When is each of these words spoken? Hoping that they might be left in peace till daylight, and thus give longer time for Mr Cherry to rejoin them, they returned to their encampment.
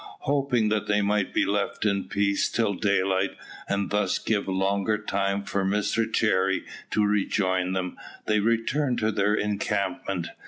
Hoping 0.21 0.69
that 0.69 0.87
they 0.87 1.03
might 1.03 1.31
be 1.31 1.45
left 1.45 1.85
in 1.85 2.05
peace 2.05 2.49
till 2.49 2.73
daylight, 2.73 3.37
and 3.69 3.91
thus 3.91 4.17
give 4.17 4.47
longer 4.47 4.97
time 4.97 5.43
for 5.43 5.63
Mr 5.63 6.11
Cherry 6.11 6.65
to 6.89 7.05
rejoin 7.05 7.73
them, 7.73 7.97
they 8.25 8.39
returned 8.39 8.97
to 8.97 9.11
their 9.11 9.35
encampment. 9.35 10.29